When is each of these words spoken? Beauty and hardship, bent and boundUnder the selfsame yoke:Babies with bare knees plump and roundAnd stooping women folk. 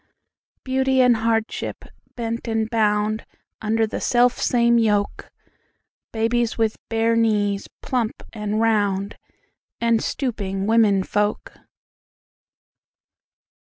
Beauty 0.63 0.99
and 0.99 1.17
hardship, 1.17 1.85
bent 2.15 2.47
and 2.47 2.67
boundUnder 2.71 3.87
the 3.87 4.01
selfsame 4.01 4.81
yoke:Babies 4.81 6.57
with 6.57 6.79
bare 6.89 7.15
knees 7.15 7.67
plump 7.83 8.23
and 8.33 8.55
roundAnd 8.55 10.01
stooping 10.01 10.65
women 10.65 11.03
folk. 11.03 11.53